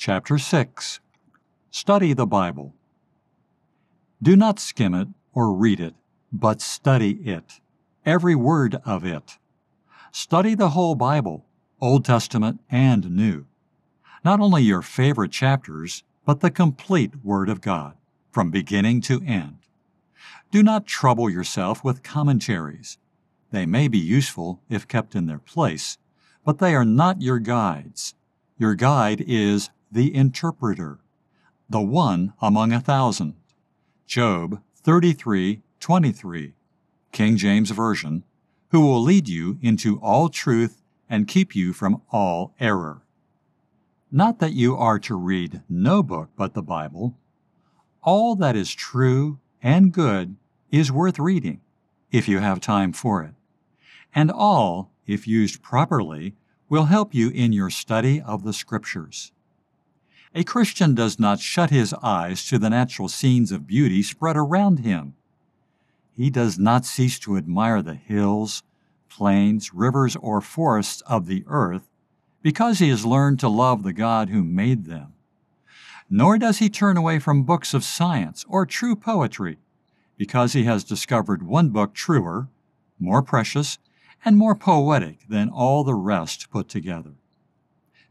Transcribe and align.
Chapter 0.00 0.38
6 0.38 1.00
Study 1.72 2.12
the 2.12 2.24
Bible. 2.24 2.72
Do 4.22 4.36
not 4.36 4.60
skim 4.60 4.94
it 4.94 5.08
or 5.32 5.52
read 5.52 5.80
it, 5.80 5.96
but 6.32 6.60
study 6.60 7.14
it, 7.28 7.58
every 8.06 8.36
word 8.36 8.76
of 8.86 9.04
it. 9.04 9.38
Study 10.12 10.54
the 10.54 10.68
whole 10.68 10.94
Bible, 10.94 11.46
Old 11.80 12.04
Testament 12.04 12.60
and 12.70 13.10
New. 13.10 13.46
Not 14.24 14.38
only 14.38 14.62
your 14.62 14.82
favorite 14.82 15.32
chapters, 15.32 16.04
but 16.24 16.38
the 16.38 16.52
complete 16.52 17.24
Word 17.24 17.48
of 17.48 17.60
God, 17.60 17.96
from 18.30 18.52
beginning 18.52 19.00
to 19.00 19.20
end. 19.24 19.58
Do 20.52 20.62
not 20.62 20.86
trouble 20.86 21.28
yourself 21.28 21.82
with 21.82 22.04
commentaries. 22.04 22.98
They 23.50 23.66
may 23.66 23.88
be 23.88 23.98
useful 23.98 24.62
if 24.70 24.86
kept 24.86 25.16
in 25.16 25.26
their 25.26 25.40
place, 25.40 25.98
but 26.44 26.60
they 26.60 26.76
are 26.76 26.84
not 26.84 27.20
your 27.20 27.40
guides. 27.40 28.14
Your 28.58 28.76
guide 28.76 29.24
is 29.26 29.70
the 29.90 30.14
interpreter, 30.14 30.98
the 31.68 31.80
one 31.80 32.32
among 32.40 32.72
a 32.72 32.80
thousand. 32.80 33.34
Job 34.06 34.62
33:23, 34.82 36.54
King 37.12 37.36
James 37.36 37.70
Version, 37.70 38.24
who 38.70 38.80
will 38.80 39.02
lead 39.02 39.28
you 39.28 39.58
into 39.60 39.98
all 40.00 40.28
truth 40.28 40.82
and 41.08 41.28
keep 41.28 41.54
you 41.54 41.72
from 41.72 42.02
all 42.10 42.54
error. 42.60 43.02
Not 44.10 44.38
that 44.38 44.54
you 44.54 44.76
are 44.76 44.98
to 45.00 45.14
read 45.14 45.62
no 45.68 46.02
book 46.02 46.30
but 46.36 46.54
the 46.54 46.62
Bible. 46.62 47.16
All 48.02 48.36
that 48.36 48.56
is 48.56 48.72
true 48.72 49.38
and 49.62 49.92
good 49.92 50.36
is 50.70 50.92
worth 50.92 51.18
reading, 51.18 51.60
if 52.10 52.28
you 52.28 52.38
have 52.38 52.60
time 52.60 52.92
for 52.92 53.22
it. 53.22 53.34
And 54.14 54.30
all, 54.30 54.90
if 55.06 55.26
used 55.26 55.62
properly, 55.62 56.34
will 56.68 56.84
help 56.84 57.14
you 57.14 57.30
in 57.30 57.52
your 57.52 57.70
study 57.70 58.20
of 58.20 58.44
the 58.44 58.52
Scriptures. 58.52 59.32
A 60.34 60.44
Christian 60.44 60.94
does 60.94 61.18
not 61.18 61.40
shut 61.40 61.70
his 61.70 61.94
eyes 61.94 62.46
to 62.48 62.58
the 62.58 62.70
natural 62.70 63.08
scenes 63.08 63.50
of 63.50 63.66
beauty 63.66 64.02
spread 64.02 64.36
around 64.36 64.80
him. 64.80 65.14
He 66.14 66.30
does 66.30 66.58
not 66.58 66.84
cease 66.84 67.18
to 67.20 67.36
admire 67.36 67.80
the 67.80 67.94
hills, 67.94 68.62
plains, 69.08 69.72
rivers, 69.72 70.16
or 70.16 70.40
forests 70.40 71.00
of 71.02 71.26
the 71.26 71.44
earth 71.46 71.88
because 72.42 72.78
he 72.78 72.88
has 72.88 73.06
learned 73.06 73.40
to 73.40 73.48
love 73.48 73.82
the 73.82 73.92
God 73.92 74.28
who 74.28 74.44
made 74.44 74.84
them. 74.84 75.14
Nor 76.10 76.38
does 76.38 76.58
he 76.58 76.68
turn 76.68 76.96
away 76.96 77.18
from 77.18 77.42
books 77.42 77.74
of 77.74 77.84
science 77.84 78.44
or 78.48 78.64
true 78.64 78.96
poetry 78.96 79.58
because 80.16 80.52
he 80.52 80.64
has 80.64 80.84
discovered 80.84 81.42
one 81.42 81.70
book 81.70 81.94
truer, 81.94 82.48
more 82.98 83.22
precious, 83.22 83.78
and 84.24 84.36
more 84.36 84.54
poetic 84.54 85.20
than 85.28 85.48
all 85.48 85.84
the 85.84 85.94
rest 85.94 86.50
put 86.50 86.68
together. 86.68 87.12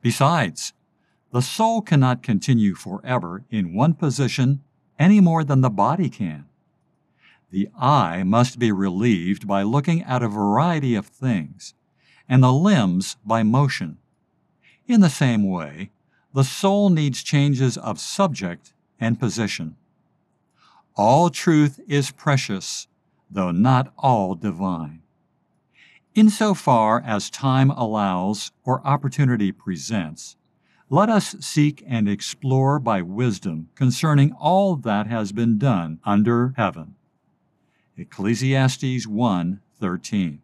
Besides, 0.02 0.74
the 1.32 1.42
soul 1.42 1.82
cannot 1.82 2.24
continue 2.24 2.74
forever 2.74 3.44
in 3.50 3.74
one 3.74 3.94
position 3.94 4.62
any 4.98 5.20
more 5.20 5.44
than 5.44 5.62
the 5.62 5.70
body 5.70 6.10
can. 6.10 6.46
The 7.50 7.70
eye 7.80 8.24
must 8.24 8.60
be 8.60 8.72
relieved 8.72 9.48
by 9.48 9.64
looking 9.64 10.04
at 10.04 10.24
a 10.24 10.28
variety 10.28 10.96
of 10.96 11.08
things, 11.08 11.74
and 12.28 12.44
the 12.44 12.52
limbs 12.52 13.18
by 13.26 13.44
motion. 13.44 13.98
In 14.88 15.02
the 15.02 15.10
same 15.10 15.50
way, 15.50 15.92
the 16.34 16.44
soul 16.44 16.90
needs 16.90 17.24
changes 17.24 17.78
of 17.78 18.00
subject 18.00 18.74
and 19.00 19.20
position. 19.20 19.76
All 20.96 21.30
truth 21.30 21.80
is 21.88 22.12
precious, 22.12 22.88
though 23.30 23.52
not 23.52 23.94
all 23.98 24.36
divine. 24.36 25.02
Insofar 26.16 27.04
as 27.06 27.30
time 27.30 27.70
allows 27.72 28.52
or 28.64 28.86
opportunity 28.86 29.52
presents, 29.52 30.36
let 30.90 31.10
us 31.10 31.36
seek 31.42 31.84
and 31.86 32.08
explore 32.08 32.80
by 32.80 33.02
wisdom 33.02 33.70
concerning 33.76 34.32
all 34.34 34.76
that 34.78 35.08
has 35.08 35.32
been 35.32 35.58
done 35.58 36.00
under 36.06 36.54
heaven. 36.56 36.96
Ecclesiastes 37.98 39.06
1:13. 39.06 40.40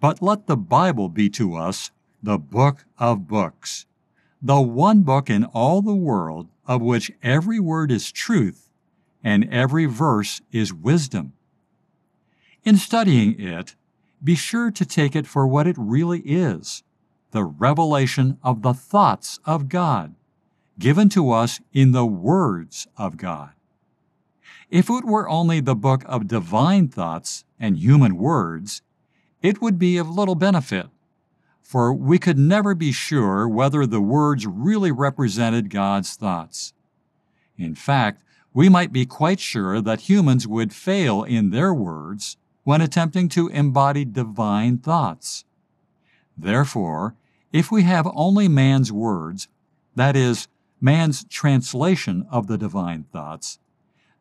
But 0.00 0.22
let 0.22 0.46
the 0.46 0.56
Bible 0.56 1.08
be 1.08 1.28
to 1.30 1.54
us 1.54 1.90
the 2.22 2.38
book 2.38 2.86
of 2.98 3.28
books, 3.28 3.86
the 4.40 4.60
one 4.60 5.02
book 5.02 5.28
in 5.28 5.44
all 5.44 5.82
the 5.82 5.94
world 5.94 6.48
of 6.66 6.80
which 6.80 7.12
every 7.22 7.60
word 7.60 7.90
is 7.90 8.10
truth 8.10 8.70
and 9.22 9.44
every 9.50 9.84
verse 9.84 10.40
is 10.50 10.72
wisdom. 10.72 11.32
In 12.64 12.76
studying 12.76 13.38
it, 13.38 13.74
be 14.22 14.34
sure 14.34 14.70
to 14.70 14.86
take 14.86 15.14
it 15.14 15.26
for 15.26 15.46
what 15.46 15.66
it 15.66 15.76
really 15.78 16.20
is 16.20 16.82
the 17.30 17.44
revelation 17.44 18.38
of 18.42 18.62
the 18.62 18.74
thoughts 18.74 19.38
of 19.44 19.68
God, 19.68 20.14
given 20.78 21.08
to 21.10 21.30
us 21.30 21.60
in 21.72 21.92
the 21.92 22.06
words 22.06 22.86
of 22.96 23.16
God. 23.16 23.50
If 24.70 24.90
it 24.90 25.04
were 25.04 25.28
only 25.28 25.60
the 25.60 25.76
book 25.76 26.02
of 26.06 26.26
divine 26.28 26.88
thoughts 26.88 27.44
and 27.58 27.76
human 27.76 28.16
words, 28.16 28.82
it 29.42 29.62
would 29.62 29.78
be 29.78 29.96
of 29.96 30.10
little 30.10 30.34
benefit, 30.34 30.86
for 31.62 31.92
we 31.92 32.18
could 32.18 32.38
never 32.38 32.74
be 32.74 32.92
sure 32.92 33.48
whether 33.48 33.86
the 33.86 34.00
words 34.00 34.46
really 34.46 34.90
represented 34.90 35.70
God's 35.70 36.14
thoughts. 36.14 36.72
In 37.56 37.74
fact, 37.74 38.22
we 38.52 38.68
might 38.68 38.92
be 38.92 39.06
quite 39.06 39.40
sure 39.40 39.80
that 39.80 40.08
humans 40.08 40.46
would 40.46 40.72
fail 40.72 41.22
in 41.22 41.50
their 41.50 41.72
words 41.72 42.36
when 42.64 42.80
attempting 42.80 43.28
to 43.30 43.48
embody 43.48 44.04
divine 44.04 44.78
thoughts. 44.78 45.44
Therefore, 46.36 47.14
if 47.52 47.70
we 47.70 47.82
have 47.84 48.10
only 48.14 48.48
man's 48.48 48.92
words, 48.92 49.48
that 49.94 50.14
is, 50.16 50.48
man's 50.80 51.24
translation 51.24 52.26
of 52.30 52.46
the 52.46 52.58
divine 52.58 53.04
thoughts, 53.04 53.58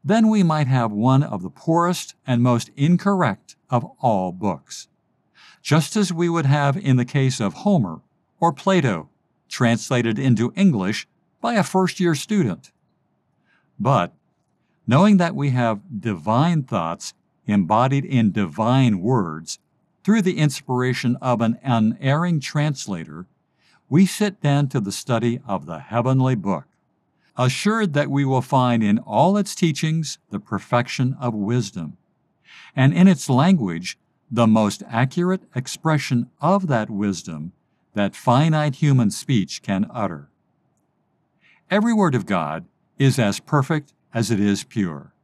then 0.03 0.29
we 0.29 0.43
might 0.43 0.67
have 0.67 0.91
one 0.91 1.23
of 1.23 1.41
the 1.41 1.49
poorest 1.49 2.15
and 2.25 2.41
most 2.41 2.69
incorrect 2.75 3.55
of 3.69 3.83
all 3.99 4.31
books, 4.31 4.87
just 5.61 5.97
as 5.97 6.13
we 6.13 6.29
would 6.29 6.45
have 6.45 6.77
in 6.77 6.95
the 6.95 7.05
case 7.05 7.39
of 7.39 7.53
Homer 7.53 8.01
or 8.39 8.53
Plato, 8.53 9.09
translated 9.49 10.19
into 10.19 10.53
English 10.55 11.07
by 11.41 11.55
a 11.55 11.63
first 11.63 11.99
year 11.99 12.15
student. 12.15 12.71
But, 13.79 14.13
knowing 14.87 15.17
that 15.17 15.35
we 15.35 15.49
have 15.49 16.01
divine 16.01 16.63
thoughts 16.63 17.13
embodied 17.47 18.05
in 18.05 18.31
divine 18.31 18.99
words, 18.99 19.59
through 20.05 20.21
the 20.21 20.37
inspiration 20.37 21.17
of 21.19 21.41
an 21.41 21.57
unerring 21.63 22.39
translator, 22.39 23.25
we 23.89 24.05
sit 24.05 24.39
down 24.39 24.67
to 24.67 24.79
the 24.79 24.91
study 24.91 25.39
of 25.47 25.65
the 25.65 25.79
heavenly 25.79 26.35
book, 26.35 26.65
assured 27.35 27.93
that 27.93 28.11
we 28.11 28.23
will 28.23 28.43
find 28.43 28.83
in 28.83 28.99
all 28.99 29.35
its 29.35 29.55
teachings 29.55 30.19
the 30.29 30.39
perfection 30.39 31.17
of 31.19 31.33
wisdom, 31.33 31.97
and 32.75 32.93
in 32.93 33.07
its 33.07 33.31
language 33.31 33.97
the 34.29 34.45
most 34.45 34.83
accurate 34.87 35.41
expression 35.55 36.29
of 36.39 36.67
that 36.67 36.91
wisdom 36.91 37.51
that 37.95 38.15
finite 38.15 38.75
human 38.75 39.09
speech 39.09 39.63
can 39.63 39.87
utter. 39.91 40.29
Every 41.71 41.93
word 41.93 42.13
of 42.13 42.27
God 42.27 42.65
is 42.99 43.17
as 43.17 43.39
perfect 43.39 43.93
as 44.13 44.29
it 44.29 44.39
is 44.39 44.65
pure. 44.65 45.15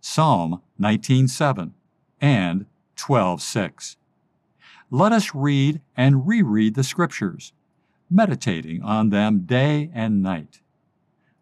Psalm 0.00 0.62
19:7 0.80 1.74
and 2.20 2.66
12:6. 2.96 3.96
Let 4.90 5.12
us 5.12 5.34
read 5.34 5.80
and 5.96 6.26
reread 6.26 6.74
the 6.74 6.84
scriptures, 6.84 7.52
meditating 8.10 8.82
on 8.82 9.10
them 9.10 9.40
day 9.40 9.90
and 9.94 10.22
night. 10.22 10.60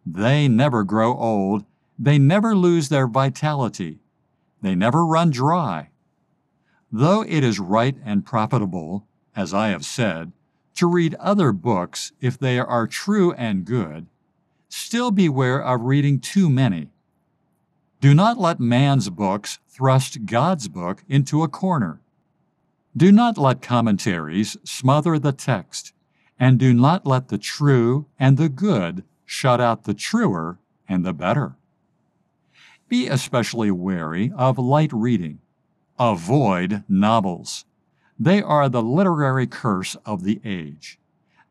They 0.07 0.49
never 0.49 0.85
grow 0.85 1.17
old, 1.17 1.65
they 1.99 2.19
never 2.19 2.57
lose 2.57 2.89
their 2.89 3.07
vitality, 3.07 4.01
they 4.63 4.75
never 4.75 5.05
run 5.05 5.31
dry. 5.31 5.91
Though 6.91 7.23
it 7.23 7.45
is 7.45 7.59
right 7.59 7.97
and 8.05 8.25
profitable, 8.25 9.07
as 9.37 9.53
I 9.53 9.69
have 9.69 9.85
said, 9.85 10.33
to 10.77 10.87
read 10.87 11.15
other 11.17 11.53
books 11.53 12.13
if 12.21 12.39
they 12.39 12.59
are 12.59 12.87
true 12.87 13.33
and 13.33 13.65
good, 13.65 14.07
still 14.69 15.11
beware 15.11 15.63
of 15.63 15.83
reading 15.83 16.21
too 16.21 16.49
many 16.49 16.91
do 18.05 18.13
not 18.13 18.39
let 18.39 18.61
man's 18.61 19.09
books 19.09 19.61
thrust 19.67 20.27
God's 20.27 20.69
book 20.69 21.03
into 21.09 21.43
a 21.43 21.49
corner. 21.49 22.03
Do 22.97 23.11
not 23.11 23.39
let 23.39 23.61
commentaries 23.61 24.57
smother 24.65 25.19
the 25.19 25.33
text, 25.33 25.93
and 26.39 26.59
do 26.59 26.73
not 26.73 27.07
let 27.07 27.29
the 27.29 27.39
true 27.39 28.07
and 28.19 28.37
the 28.37 28.49
good 28.49 29.05
shut 29.25 29.61
out 29.61 29.85
the 29.85 29.95
truer 29.95 30.59
and 30.89 31.05
the 31.05 31.13
better. 31.13 31.57
Be 32.89 33.09
especially 33.09 33.71
wary 33.71 34.33
of 34.37 34.59
light 34.59 34.93
reading. 34.93 35.41
Avoid 35.99 36.85
novels. 36.89 37.65
They 38.19 38.43
are 38.43 38.69
the 38.69 38.83
literary 38.83 39.47
curse 39.47 39.97
of 40.07 40.23
the 40.23 40.41
age. 40.45 40.99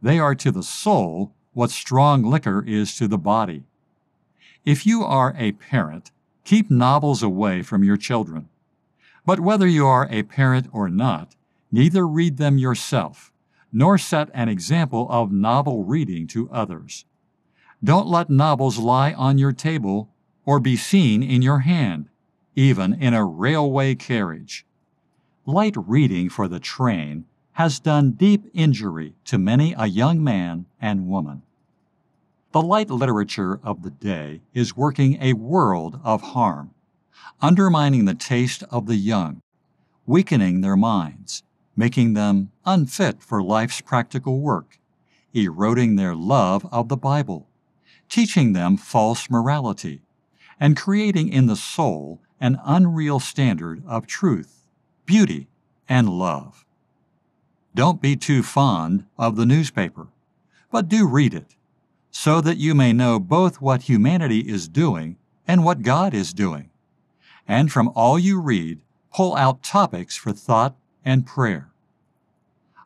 They 0.01 0.19
are 0.19 0.35
to 0.35 0.51
the 0.51 0.63
soul 0.63 1.33
what 1.53 1.71
strong 1.71 2.23
liquor 2.23 2.63
is 2.65 2.95
to 2.97 3.07
the 3.07 3.17
body. 3.17 3.63
If 4.65 4.85
you 4.85 5.03
are 5.03 5.35
a 5.37 5.51
parent, 5.53 6.11
Keep 6.45 6.69
novels 6.69 7.23
away 7.23 7.61
from 7.61 7.83
your 7.83 7.95
children. 7.95 8.49
But 9.25 9.39
whether 9.39 9.67
you 9.67 9.85
are 9.87 10.07
a 10.09 10.23
parent 10.23 10.67
or 10.71 10.89
not, 10.89 11.35
neither 11.71 12.07
read 12.07 12.37
them 12.37 12.57
yourself, 12.57 13.31
nor 13.71 13.97
set 13.97 14.29
an 14.33 14.49
example 14.49 15.07
of 15.09 15.31
novel 15.31 15.85
reading 15.85 16.27
to 16.27 16.49
others. 16.51 17.05
Don't 17.83 18.07
let 18.07 18.29
novels 18.29 18.77
lie 18.77 19.13
on 19.13 19.37
your 19.37 19.53
table 19.53 20.09
or 20.45 20.59
be 20.59 20.75
seen 20.75 21.23
in 21.23 21.41
your 21.41 21.59
hand, 21.59 22.09
even 22.55 22.93
in 22.93 23.13
a 23.13 23.25
railway 23.25 23.95
carriage. 23.95 24.65
Light 25.45 25.75
reading 25.75 26.29
for 26.29 26.47
the 26.47 26.59
train 26.59 27.25
has 27.53 27.79
done 27.79 28.11
deep 28.11 28.45
injury 28.53 29.15
to 29.25 29.37
many 29.37 29.73
a 29.77 29.85
young 29.85 30.23
man 30.23 30.65
and 30.81 31.07
woman. 31.07 31.43
The 32.51 32.61
light 32.61 32.89
literature 32.89 33.59
of 33.63 33.83
the 33.83 33.91
day 33.91 34.41
is 34.53 34.77
working 34.77 35.17
a 35.21 35.33
world 35.33 35.99
of 36.03 36.21
harm, 36.21 36.71
undermining 37.41 38.05
the 38.05 38.13
taste 38.13 38.63
of 38.71 38.85
the 38.85 38.95
young, 38.95 39.41
weakening 40.05 40.61
their 40.61 40.77
minds, 40.77 41.43
making 41.75 42.13
them 42.13 42.51
unfit 42.65 43.21
for 43.21 43.41
life's 43.41 43.81
practical 43.81 44.39
work, 44.39 44.79
eroding 45.33 45.95
their 45.95 46.15
love 46.15 46.67
of 46.71 46.89
the 46.89 46.97
Bible, 46.97 47.47
teaching 48.09 48.53
them 48.53 48.77
false 48.77 49.29
morality, 49.29 50.01
and 50.59 50.77
creating 50.77 51.29
in 51.29 51.47
the 51.47 51.55
soul 51.55 52.21
an 52.39 52.59
unreal 52.63 53.19
standard 53.19 53.83
of 53.87 54.05
truth, 54.05 54.65
beauty, 55.05 55.47
and 55.89 56.09
love. 56.09 56.65
Don't 57.75 58.01
be 58.01 58.15
too 58.15 58.43
fond 58.43 59.05
of 59.17 59.35
the 59.35 59.45
newspaper, 59.45 60.07
but 60.71 60.87
do 60.87 61.07
read 61.07 61.33
it, 61.33 61.55
so 62.11 62.39
that 62.41 62.57
you 62.57 62.75
may 62.75 62.93
know 62.93 63.19
both 63.19 63.61
what 63.61 63.83
humanity 63.83 64.39
is 64.39 64.67
doing 64.67 65.17
and 65.47 65.63
what 65.63 65.81
God 65.81 66.13
is 66.13 66.33
doing. 66.33 66.69
And 67.47 67.71
from 67.71 67.91
all 67.95 68.17
you 68.17 68.39
read, 68.39 68.81
pull 69.13 69.35
out 69.35 69.63
topics 69.63 70.15
for 70.15 70.31
thought 70.31 70.75
and 71.03 71.25
prayer. 71.25 71.69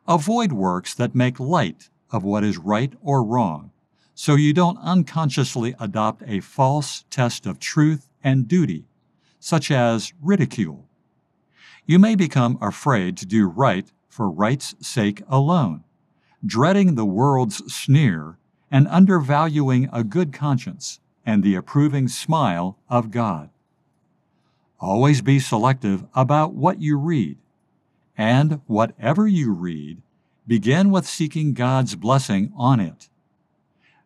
Avoid 0.06 0.52
works 0.52 0.94
that 0.94 1.14
make 1.14 1.38
light 1.38 1.90
of 2.10 2.24
what 2.24 2.44
is 2.44 2.58
right 2.58 2.92
or 3.02 3.22
wrong, 3.22 3.70
so 4.14 4.34
you 4.34 4.52
don't 4.52 4.78
unconsciously 4.78 5.74
adopt 5.78 6.22
a 6.26 6.40
false 6.40 7.04
test 7.10 7.46
of 7.46 7.60
truth 7.60 8.08
and 8.24 8.48
duty, 8.48 8.86
such 9.38 9.70
as 9.70 10.12
ridicule. 10.22 10.88
You 11.86 11.98
may 11.98 12.14
become 12.14 12.58
afraid 12.60 13.16
to 13.18 13.26
do 13.26 13.46
right 13.46 13.90
for 14.08 14.30
right's 14.30 14.74
sake 14.80 15.22
alone, 15.28 15.84
dreading 16.44 16.94
the 16.94 17.06
world's 17.06 17.72
sneer 17.72 18.38
and 18.70 18.88
undervaluing 18.88 19.88
a 19.92 20.04
good 20.04 20.32
conscience 20.32 21.00
and 21.24 21.42
the 21.42 21.54
approving 21.54 22.08
smile 22.08 22.78
of 22.88 23.10
God. 23.10 23.50
Always 24.80 25.22
be 25.22 25.40
selective 25.40 26.04
about 26.14 26.54
what 26.54 26.80
you 26.80 26.98
read, 26.98 27.38
and 28.16 28.60
whatever 28.66 29.26
you 29.26 29.52
read, 29.52 30.02
begin 30.46 30.90
with 30.90 31.06
seeking 31.06 31.52
God's 31.52 31.96
blessing 31.96 32.52
on 32.56 32.78
it. 32.78 33.08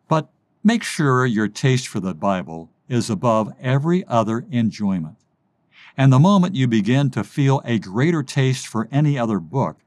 But 0.07 0.29
make 0.63 0.83
sure 0.83 1.25
your 1.25 1.47
taste 1.47 1.87
for 1.87 1.99
the 1.99 2.15
Bible 2.15 2.71
is 2.89 3.09
above 3.09 3.53
every 3.61 4.05
other 4.07 4.45
enjoyment. 4.49 5.17
And 5.95 6.11
the 6.11 6.19
moment 6.19 6.55
you 6.55 6.67
begin 6.67 7.11
to 7.11 7.23
feel 7.23 7.61
a 7.63 7.77
greater 7.77 8.23
taste 8.23 8.67
for 8.67 8.89
any 8.91 9.17
other 9.17 9.39
book, 9.39 9.77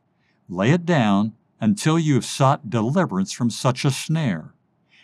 lay 0.49 0.71
it 0.71 0.87
down 0.87 1.33
until 1.61 1.99
you 1.99 2.15
have 2.15 2.25
sought 2.25 2.71
deliverance 2.71 3.33
from 3.33 3.51
such 3.51 3.85
a 3.85 3.91
snare, 3.91 4.55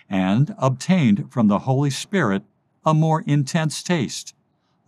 and 0.09 0.55
obtained 0.59 1.33
from 1.33 1.49
the 1.49 1.61
Holy 1.61 1.91
Spirit 1.91 2.45
a 2.85 2.95
more 2.95 3.23
intense 3.27 3.83
taste, 3.83 4.35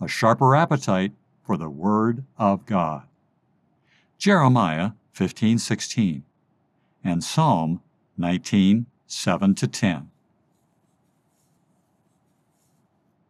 a 0.04 0.08
sharper 0.08 0.54
appetite 0.54 1.12
for 1.42 1.56
the 1.56 1.70
Word 1.70 2.24
of 2.36 2.66
God. 2.66 3.04
Jeremiah 4.18 4.92
15:16 5.14 6.22
and 7.02 7.24
Psalm 7.24 7.80
19:7 8.18 9.54
to 9.56 9.66
10. 9.66 10.10